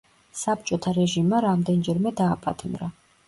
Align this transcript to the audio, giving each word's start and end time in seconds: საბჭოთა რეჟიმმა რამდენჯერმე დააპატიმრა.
საბჭოთა 0.37 0.93
რეჟიმმა 0.95 1.43
რამდენჯერმე 1.45 2.13
დააპატიმრა. 2.21 2.89